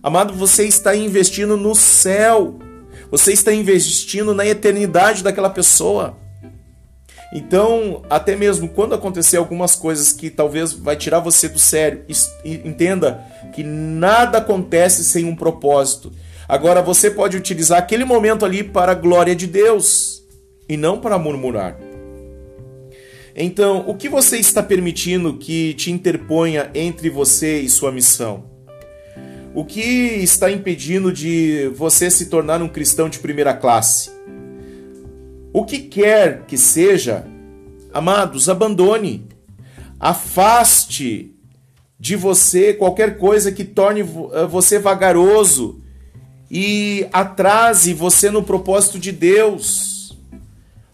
[0.01, 2.59] amado, você está investindo no céu.
[3.11, 6.17] Você está investindo na eternidade daquela pessoa.
[7.33, 12.03] Então, até mesmo quando acontecer algumas coisas que talvez vai tirar você do sério,
[12.43, 16.11] entenda que nada acontece sem um propósito.
[16.47, 20.23] Agora você pode utilizar aquele momento ali para a glória de Deus
[20.69, 21.77] e não para murmurar.
[23.35, 28.45] Então, o que você está permitindo que te interponha entre você e sua missão?
[29.53, 34.11] O que está impedindo de você se tornar um cristão de primeira classe?
[35.51, 37.25] O que quer que seja,
[37.93, 39.27] amados, abandone.
[39.99, 41.33] Afaste
[41.99, 45.81] de você qualquer coisa que torne eh, você vagaroso
[46.49, 50.17] e atrase você no propósito de Deus.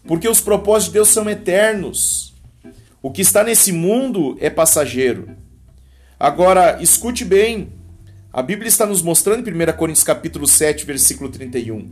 [0.06, 2.34] Porque os propósitos de Deus são eternos.
[3.02, 5.30] O que está nesse mundo é passageiro.
[6.20, 7.74] Agora, escute bem.
[8.32, 11.90] A Bíblia está nos mostrando em 1 Coríntios capítulo 7, versículo 31.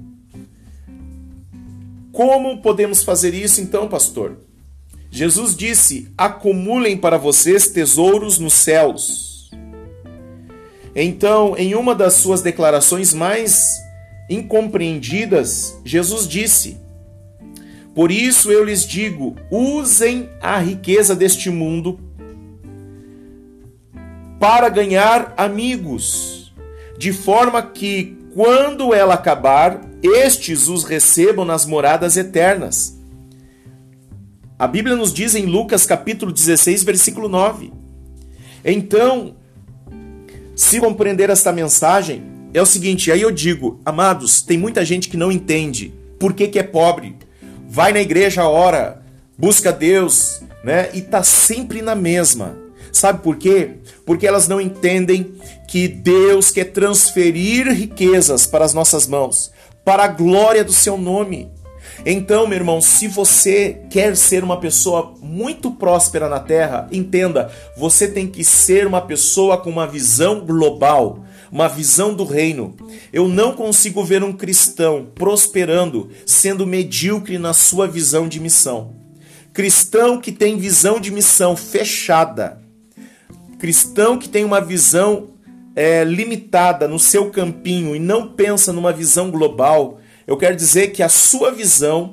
[2.11, 4.37] Como podemos fazer isso então, pastor?
[5.11, 9.28] Jesus disse: "Acumulem para vocês tesouros nos céus,
[10.95, 13.77] então, em uma das suas declarações mais
[14.29, 16.77] incompreendidas, Jesus disse:
[17.93, 21.99] Por isso eu lhes digo, usem a riqueza deste mundo
[24.39, 26.53] para ganhar amigos,
[26.97, 32.97] de forma que quando ela acabar, estes os recebam nas moradas eternas.
[34.57, 37.71] A Bíblia nos diz em Lucas capítulo 16, versículo 9.
[38.63, 39.35] Então,
[40.59, 42.21] se compreender esta mensagem,
[42.53, 46.49] é o seguinte, aí eu digo, amados, tem muita gente que não entende por que,
[46.49, 47.15] que é pobre.
[47.65, 49.01] Vai na igreja, ora,
[49.37, 50.89] busca Deus, né?
[50.93, 52.57] E tá sempre na mesma.
[52.91, 53.75] Sabe por quê?
[54.05, 55.33] Porque elas não entendem
[55.65, 59.53] que Deus quer transferir riquezas para as nossas mãos,
[59.85, 61.49] para a glória do seu nome.
[62.05, 68.07] Então, meu irmão, se você quer ser uma pessoa muito próspera na terra, entenda, você
[68.07, 72.75] tem que ser uma pessoa com uma visão global, uma visão do reino.
[73.11, 78.95] Eu não consigo ver um cristão prosperando sendo medíocre na sua visão de missão.
[79.53, 82.61] Cristão que tem visão de missão fechada,
[83.57, 85.31] cristão que tem uma visão
[85.75, 89.98] é, limitada no seu campinho e não pensa numa visão global,
[90.29, 92.11] eu quero dizer que a sua visão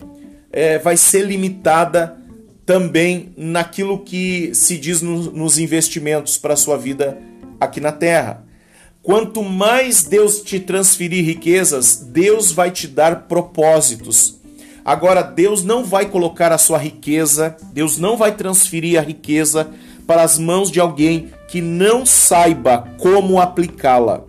[0.50, 2.16] é, vai ser limitada
[2.64, 7.18] também naquilo que se diz no, nos investimentos para a sua vida
[7.60, 8.42] aqui na terra.
[9.02, 14.40] Quanto mais Deus te transferir riquezas, Deus vai te dar propósitos.
[14.82, 19.68] Agora, Deus não vai colocar a sua riqueza, Deus não vai transferir a riqueza
[20.06, 24.24] para as mãos de alguém que não saiba como aplicá-la.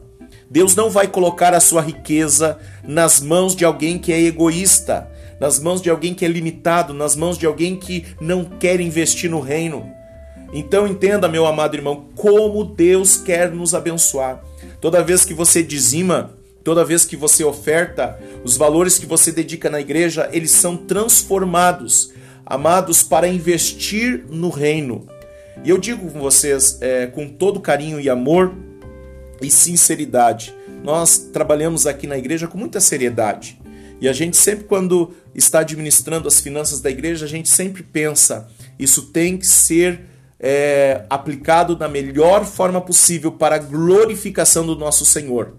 [0.49, 5.59] Deus não vai colocar a sua riqueza nas mãos de alguém que é egoísta, nas
[5.59, 9.41] mãos de alguém que é limitado, nas mãos de alguém que não quer investir no
[9.41, 9.91] reino.
[10.53, 14.41] Então entenda, meu amado irmão, como Deus quer nos abençoar.
[14.79, 16.31] Toda vez que você dizima,
[16.63, 22.13] toda vez que você oferta, os valores que você dedica na igreja, eles são transformados,
[22.45, 25.05] amados, para investir no reino.
[25.65, 28.53] E eu digo com vocês, é, com todo carinho e amor
[29.41, 33.59] e sinceridade, nós trabalhamos aqui na igreja com muita seriedade.
[33.99, 38.47] E a gente sempre, quando está administrando as finanças da igreja, a gente sempre pensa:
[38.77, 40.01] isso tem que ser
[40.39, 45.55] é, aplicado da melhor forma possível para a glorificação do nosso Senhor.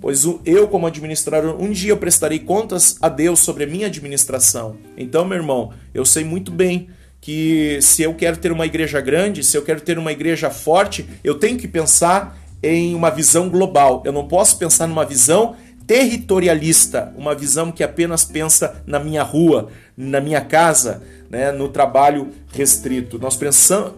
[0.00, 4.76] Pois eu, como administrador, um dia eu prestarei contas a Deus sobre a minha administração.
[4.96, 9.42] Então, meu irmão, eu sei muito bem que se eu quero ter uma igreja grande,
[9.42, 12.38] se eu quero ter uma igreja forte, eu tenho que pensar
[12.74, 14.02] em uma visão global.
[14.04, 15.54] Eu não posso pensar numa visão
[15.86, 22.30] territorialista, uma visão que apenas pensa na minha rua, na minha casa, né, no trabalho
[22.52, 23.18] restrito.
[23.18, 23.38] Nós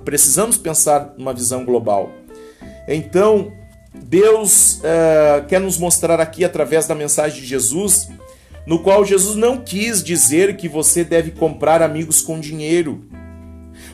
[0.05, 2.13] precisamos pensar numa visão global.
[2.87, 3.51] Então,
[3.95, 8.09] Deus é, quer nos mostrar aqui através da mensagem de Jesus,
[8.67, 13.05] no qual Jesus não quis dizer que você deve comprar amigos com dinheiro,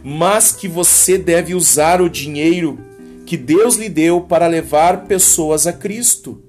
[0.03, 2.79] mas que você deve usar o dinheiro
[3.27, 6.43] que Deus lhe deu para levar pessoas a Cristo.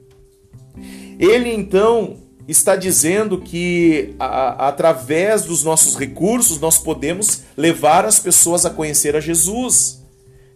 [1.20, 8.66] Ele então está dizendo que a, através dos nossos recursos nós podemos levar as pessoas
[8.66, 10.04] a conhecer a Jesus.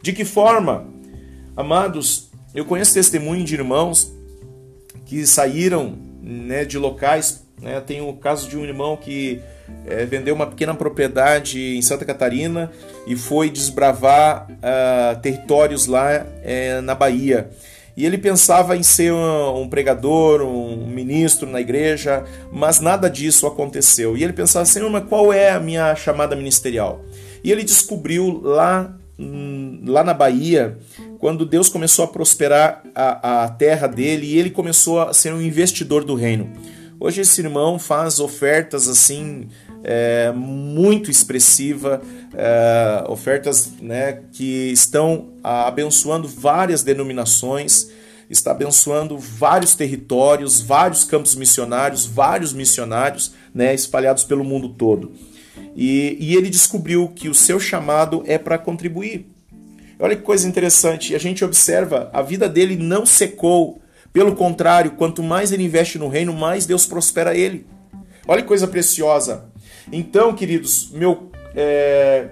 [0.02, 0.88] De que forma?
[1.56, 4.14] Amados, eu conheço testemunho de irmãos
[5.06, 7.44] que saíram né, de locais.
[7.62, 9.42] Né, tem o caso de um irmão que
[9.86, 12.72] é, vendeu uma pequena propriedade em Santa Catarina
[13.08, 17.50] e foi desbravar uh, territórios lá é, na Bahia.
[17.98, 23.46] E ele pensava em ser um, um, pregador, um ministro na igreja, mas nada disso
[23.46, 24.16] aconteceu.
[24.16, 27.04] E ele pensava, Senhor, mas qual é a minha chamada ministerial?
[27.44, 30.78] E ele descobriu lá, hum, lá na Bahia,
[31.20, 35.42] quando Deus começou a prosperar a, a terra dele e ele começou a ser um
[35.42, 36.50] investidor do reino.
[37.02, 39.48] Hoje esse irmão faz ofertas assim
[39.84, 42.02] é, muito expressiva,
[42.36, 47.90] é, ofertas né, que estão abençoando várias denominações,
[48.30, 55.14] está abençoando vários territórios, vários campos missionários, vários missionários né, espalhados pelo mundo todo.
[55.78, 59.26] E, e ele descobriu que o seu chamado é para contribuir.
[59.98, 63.82] Olha que coisa interessante, a gente observa, a vida dele não secou,
[64.12, 67.66] pelo contrário, quanto mais ele investe no reino, mais Deus prospera ele.
[68.28, 69.46] Olha que coisa preciosa.
[69.92, 72.28] Então, queridos, meu é,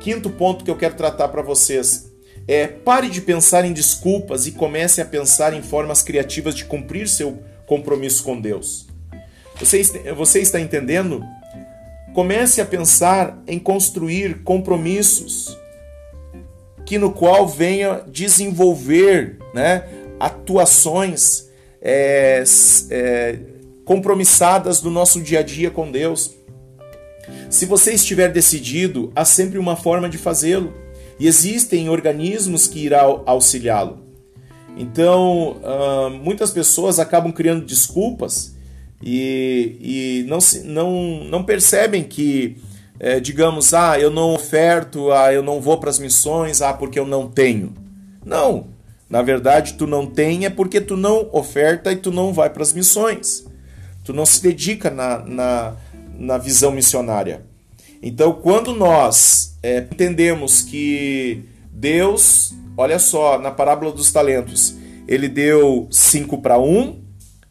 [0.00, 2.10] quinto ponto que eu quero tratar para vocês
[2.48, 7.08] é pare de pensar em desculpas e comece a pensar em formas criativas de cumprir
[7.08, 8.86] seu compromisso com Deus.
[9.58, 9.82] Você,
[10.16, 11.22] você está entendendo?
[12.14, 15.56] Comece a pensar em construir compromissos
[16.84, 19.84] que no qual venha desenvolver né,
[20.20, 21.48] atuações
[21.80, 22.44] é,
[22.90, 23.38] é,
[23.84, 26.34] compromissadas do nosso dia a dia com Deus.
[27.48, 30.72] Se você estiver decidido, há sempre uma forma de fazê-lo
[31.18, 33.98] e existem organismos que irão auxiliá-lo.
[34.76, 38.54] Então, uh, muitas pessoas acabam criando desculpas
[39.02, 42.56] e, e não, se, não, não percebem que,
[42.98, 46.98] é, digamos, ah, eu não oferto, ah, eu não vou para as missões, ah, porque
[46.98, 47.72] eu não tenho.
[48.24, 48.68] Não,
[49.10, 52.62] na verdade, tu não tem é porque tu não oferta e tu não vai para
[52.62, 53.44] as missões.
[54.04, 55.74] Tu não se dedica na, na,
[56.16, 57.42] na visão missionária.
[58.00, 64.76] Então, quando nós é, entendemos que Deus, olha só, na parábola dos talentos,
[65.08, 67.00] ele deu cinco para um,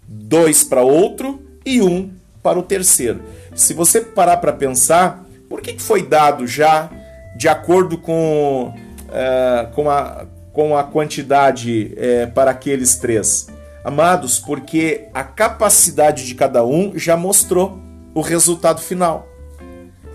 [0.07, 2.09] dois para outro e um
[2.41, 3.21] para o terceiro.
[3.53, 6.89] Se você parar para pensar, por que foi dado já
[7.37, 8.73] de acordo com,
[9.11, 13.47] é, com, a, com a quantidade é, para aqueles três?
[13.83, 17.79] Amados, porque a capacidade de cada um já mostrou
[18.13, 19.27] o resultado final.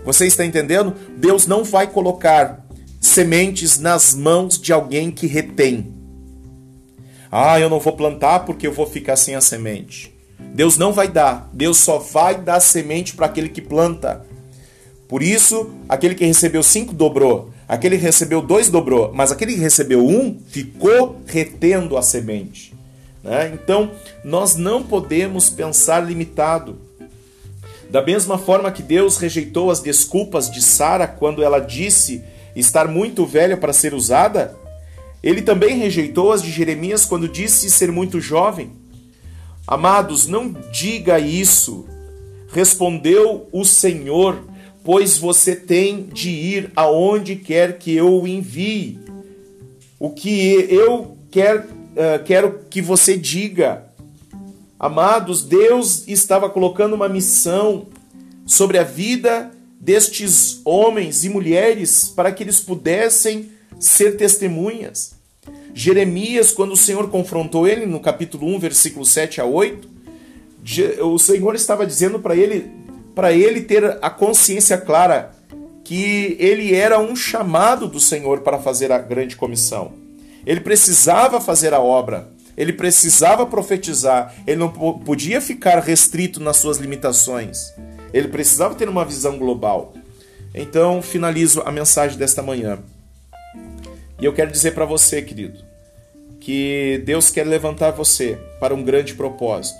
[0.03, 0.93] Você está entendendo?
[1.17, 2.63] Deus não vai colocar
[3.01, 5.93] sementes nas mãos de alguém que retém.
[7.31, 10.15] Ah, eu não vou plantar porque eu vou ficar sem a semente.
[10.53, 11.49] Deus não vai dar.
[11.51, 14.25] Deus só vai dar semente para aquele que planta.
[15.07, 19.59] Por isso, aquele que recebeu cinco dobrou, aquele que recebeu dois dobrou, mas aquele que
[19.59, 22.73] recebeu um ficou retendo a semente.
[23.23, 23.51] Né?
[23.53, 23.91] Então,
[24.23, 26.77] nós não podemos pensar limitado.
[27.89, 32.23] Da mesma forma que Deus rejeitou as desculpas de Sara quando ela disse
[32.55, 34.55] estar muito velha para ser usada,
[35.23, 38.71] ele também rejeitou as de Jeremias quando disse ser muito jovem.
[39.67, 41.85] Amados, não diga isso.
[42.51, 44.39] Respondeu o Senhor,
[44.85, 48.99] pois você tem de ir aonde quer que eu o envie.
[49.99, 53.87] O que eu quero, uh, quero que você diga.
[54.79, 57.87] Amados, Deus estava colocando uma missão
[58.45, 65.15] sobre a vida destes homens e mulheres para que eles pudessem ser testemunhas.
[65.73, 69.89] Jeremias, quando o Senhor confrontou ele no capítulo 1, versículo 7 a 8,
[71.01, 72.71] o Senhor estava dizendo para ele,
[73.15, 75.31] para ele ter a consciência clara
[75.83, 79.93] que ele era um chamado do Senhor para fazer a grande comissão.
[80.45, 86.77] Ele precisava fazer a obra ele precisava profetizar, ele não podia ficar restrito nas suas
[86.77, 87.73] limitações.
[88.13, 89.93] Ele precisava ter uma visão global.
[90.53, 92.79] Então, finalizo a mensagem desta manhã.
[94.21, 95.59] E eu quero dizer para você, querido,
[96.39, 99.79] que Deus quer levantar você para um grande propósito.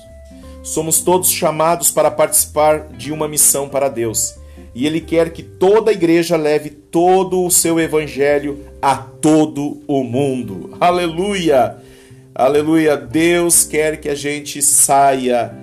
[0.65, 4.33] Somos todos chamados para participar de uma missão para Deus.
[4.73, 10.03] E Ele quer que toda a igreja leve todo o seu evangelho a todo o
[10.03, 10.75] mundo.
[10.79, 11.77] Aleluia!
[12.33, 12.97] Aleluia.
[12.97, 15.55] Deus quer que a gente saia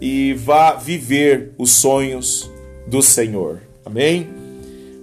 [0.00, 2.48] e vá viver os sonhos
[2.86, 3.60] do Senhor.
[3.84, 4.30] Amém?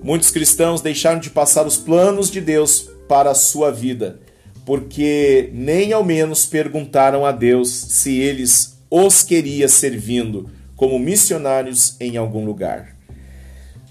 [0.01, 4.21] Muitos cristãos deixaram de passar os planos de Deus para a sua vida,
[4.65, 12.18] porque nem ao menos perguntaram a Deus se eles os queria servindo como missionários em
[12.18, 12.96] algum lugar.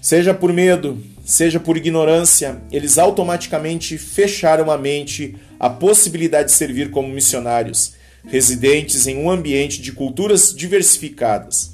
[0.01, 6.91] Seja por medo, seja por ignorância, eles automaticamente fecharam a mente à possibilidade de servir
[6.91, 7.93] como missionários,
[8.25, 11.71] residentes em um ambiente de culturas diversificadas.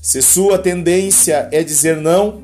[0.00, 2.42] Se sua tendência é dizer não,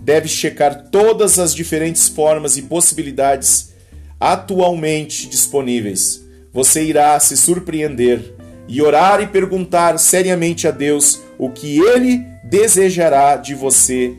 [0.00, 3.74] deve checar todas as diferentes formas e possibilidades
[4.18, 6.24] atualmente disponíveis.
[6.50, 8.34] Você irá se surpreender
[8.68, 14.14] e orar e perguntar seriamente a Deus o que ele desejará de você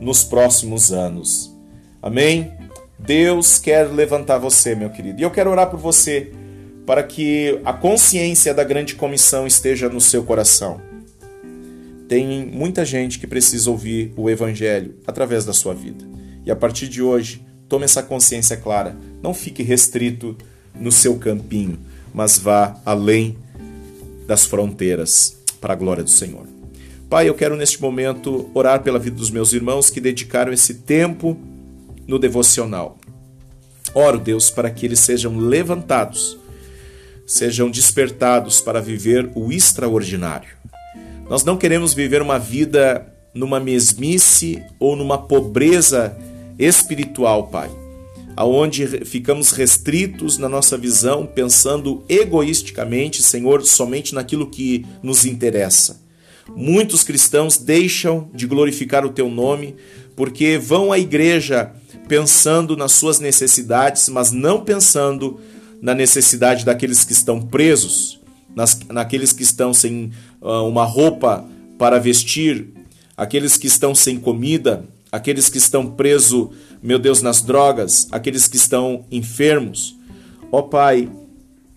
[0.00, 1.56] nos próximos anos.
[2.02, 2.52] Amém?
[2.98, 5.20] Deus quer levantar você, meu querido.
[5.20, 6.32] E eu quero orar por você
[6.84, 10.80] para que a consciência da grande comissão esteja no seu coração.
[12.08, 16.04] Tem muita gente que precisa ouvir o evangelho através da sua vida.
[16.44, 18.96] E a partir de hoje, tome essa consciência clara.
[19.22, 20.36] Não fique restrito
[20.74, 21.78] no seu campinho,
[22.12, 23.36] mas vá além
[24.26, 26.46] das fronteiras para a glória do Senhor.
[27.08, 31.38] Pai, eu quero neste momento orar pela vida dos meus irmãos que dedicaram esse tempo
[32.06, 32.98] no devocional.
[33.94, 36.38] Oro, Deus, para que eles sejam levantados,
[37.26, 40.56] sejam despertados para viver o extraordinário.
[41.28, 46.16] Nós não queremos viver uma vida numa mesmice ou numa pobreza
[46.58, 47.70] espiritual, Pai,
[48.36, 56.00] aonde ficamos restritos na nossa visão, pensando egoisticamente, Senhor, somente naquilo que nos interessa.
[56.54, 59.76] Muitos cristãos deixam de glorificar o teu nome
[60.16, 61.72] porque vão à igreja
[62.08, 65.40] pensando nas suas necessidades, mas não pensando
[65.80, 68.20] na necessidade daqueles que estão presos,
[68.54, 71.44] nas, naqueles que estão sem uh, uma roupa
[71.78, 72.68] para vestir,
[73.16, 76.50] aqueles que estão sem comida, aqueles que estão presos,
[76.82, 79.96] meu Deus, nas drogas, aqueles que estão enfermos.
[80.50, 81.08] Ó oh, Pai,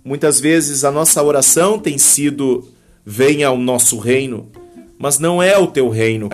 [0.03, 2.67] muitas vezes a nossa oração tem sido:
[3.05, 4.49] venha ao nosso reino,
[4.97, 6.29] mas não é o teu reino.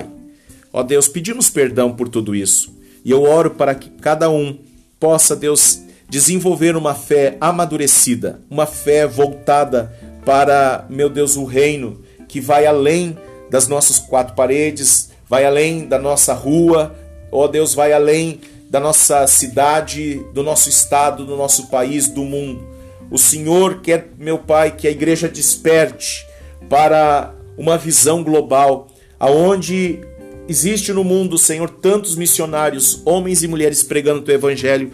[0.72, 2.74] Ó oh, Deus, pedimos perdão por tudo isso.
[3.04, 4.58] E eu oro para que cada um
[4.98, 9.92] possa, Deus, desenvolver uma fé amadurecida, uma fé voltada
[10.24, 13.18] para, meu Deus, o reino que vai além
[13.50, 16.96] das nossas quatro paredes, vai além da nossa rua,
[17.32, 18.40] ó Deus, vai além
[18.72, 22.66] da nossa cidade, do nosso estado, do nosso país, do mundo.
[23.12, 26.26] O Senhor quer, meu Pai, que a igreja desperte
[26.70, 28.88] para uma visão global,
[29.20, 30.00] aonde
[30.48, 34.94] existe no mundo, Senhor, tantos missionários, homens e mulheres pregando o teu evangelho,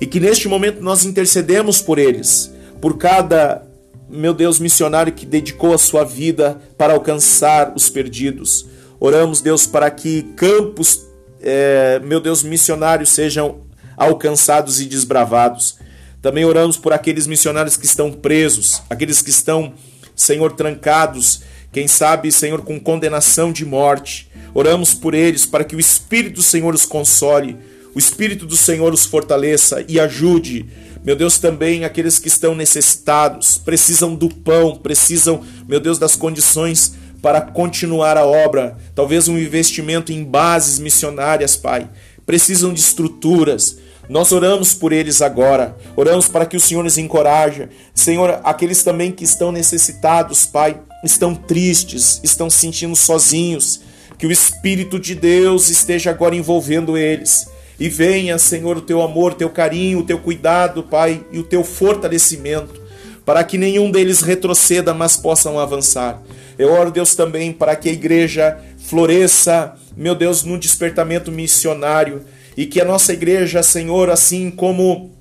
[0.00, 3.66] e que neste momento nós intercedemos por eles, por cada,
[4.08, 8.66] meu Deus, missionário que dedicou a sua vida para alcançar os perdidos.
[9.00, 11.05] Oramos, Deus, para que campos,
[11.48, 13.60] é, meu Deus, missionários sejam
[13.96, 15.78] alcançados e desbravados.
[16.20, 19.72] Também oramos por aqueles missionários que estão presos, aqueles que estão,
[20.16, 21.42] Senhor, trancados,
[21.72, 24.28] quem sabe, Senhor, com condenação de morte.
[24.52, 27.56] Oramos por eles para que o Espírito do Senhor os console,
[27.94, 30.66] o Espírito do Senhor os fortaleça e ajude.
[31.04, 36.94] Meu Deus, também aqueles que estão necessitados, precisam do pão, precisam, meu Deus, das condições
[37.26, 41.90] para continuar a obra, talvez um investimento em bases missionárias, Pai.
[42.24, 43.78] Precisam de estruturas.
[44.08, 47.68] Nós oramos por eles agora, oramos para que o Senhor nos encoraje.
[47.92, 53.80] Senhor, aqueles também que estão necessitados, Pai, estão tristes, estão se sentindo sozinhos,
[54.16, 57.48] que o Espírito de Deus esteja agora envolvendo eles.
[57.76, 61.42] E venha, Senhor, o teu amor, o teu carinho, o teu cuidado, Pai, e o
[61.42, 62.80] teu fortalecimento,
[63.24, 66.22] para que nenhum deles retroceda, mas possam avançar.
[66.58, 72.22] Eu oro, Deus, também para que a igreja floresça, meu Deus, num despertamento missionário
[72.56, 75.12] e que a nossa igreja, Senhor, assim como,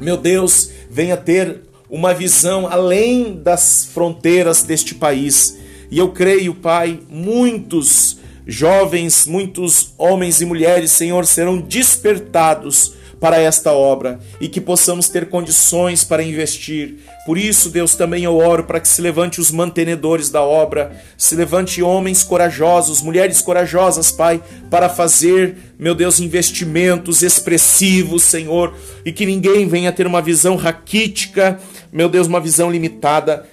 [0.00, 5.58] meu Deus, venha ter uma visão além das fronteiras deste país.
[5.90, 13.72] E eu creio, Pai, muitos jovens, muitos homens e mulheres, Senhor, serão despertados para esta
[13.72, 16.98] obra e que possamos ter condições para investir.
[17.28, 21.34] Por isso, Deus, também eu oro para que se levante os mantenedores da obra, se
[21.34, 28.74] levante homens corajosos, mulheres corajosas, Pai, para fazer, meu Deus, investimentos expressivos, Senhor,
[29.04, 31.60] e que ninguém venha ter uma visão raquítica,
[31.92, 33.46] meu Deus, uma visão limitada,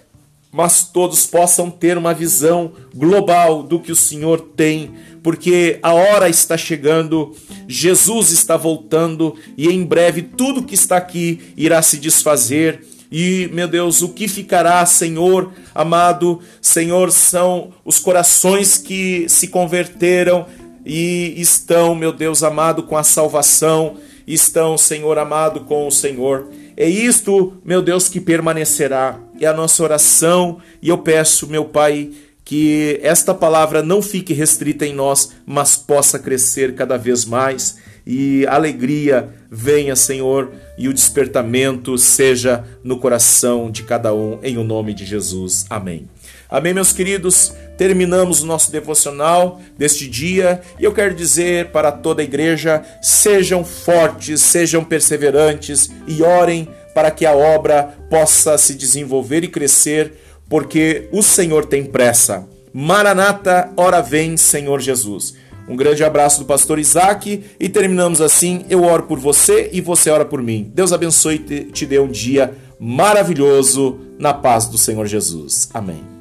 [0.54, 6.30] mas todos possam ter uma visão global do que o Senhor tem porque a hora
[6.30, 7.36] está chegando,
[7.68, 12.95] Jesus está voltando e em breve tudo que está aqui irá se desfazer.
[13.12, 16.40] E, meu Deus, o que ficará, Senhor amado?
[16.62, 20.46] Senhor, são os corações que se converteram
[20.86, 23.98] e estão, meu Deus amado, com a salvação,
[24.28, 26.50] estão, Senhor amado, com o Senhor.
[26.78, 29.20] É isto, meu Deus, que permanecerá.
[29.40, 32.12] É a nossa oração e eu peço, meu Pai,
[32.44, 38.46] que esta palavra não fique restrita em nós, mas possa crescer cada vez mais e
[38.48, 44.94] alegria venha, Senhor, e o despertamento seja no coração de cada um, em o nome
[44.94, 45.66] de Jesus.
[45.70, 46.08] Amém.
[46.50, 47.54] Amém, meus queridos.
[47.78, 53.66] Terminamos o nosso devocional deste dia e eu quero dizer para toda a igreja: sejam
[53.66, 60.14] fortes, sejam perseverantes e orem para que a obra possa se desenvolver e crescer
[60.48, 62.48] porque o Senhor tem pressa.
[62.72, 65.36] Maranata, ora vem, Senhor Jesus.
[65.68, 68.66] Um grande abraço do pastor Isaac e terminamos assim.
[68.70, 70.72] Eu oro por você e você ora por mim.
[70.74, 75.70] Deus abençoe e te dê um dia maravilhoso na paz do Senhor Jesus.
[75.74, 76.15] Amém.